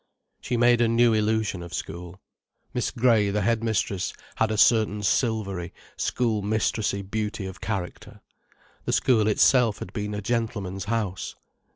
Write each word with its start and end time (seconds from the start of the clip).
She 0.41 0.57
made 0.57 0.81
a 0.81 0.87
new 0.87 1.13
illusion 1.13 1.61
of 1.61 1.75
school. 1.75 2.19
Miss 2.73 2.89
Grey, 2.89 3.29
the 3.29 3.43
headmistress, 3.43 4.13
had 4.37 4.49
a 4.49 4.57
certain 4.57 5.03
silvery, 5.03 5.75
school 5.95 6.41
mistressy 6.41 7.03
beauty 7.03 7.45
of 7.45 7.61
character. 7.61 8.19
The 8.85 8.93
school 8.93 9.27
itself 9.27 9.77
had 9.77 9.93
been 9.93 10.15
a 10.15 10.21
gentleman's 10.23 10.85
house. 10.85 11.35